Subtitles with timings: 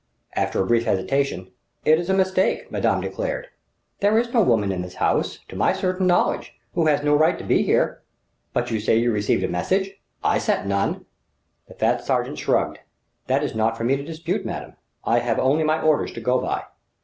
[0.33, 1.51] After brief hesitation,
[1.85, 3.49] "It is a mistake," madame declared;
[3.99, 7.37] "there is no woman in this house, to my certain knowledge, who has no right
[7.37, 8.01] to be here...
[8.51, 9.91] But you say you received a message?
[10.23, 11.05] I sent none!"
[11.67, 12.79] The fat sergent shrugged.
[13.27, 14.75] "That is not for me to dispute, madame.
[15.03, 16.63] I have only my orders to go by."